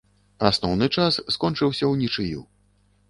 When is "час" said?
0.97-1.19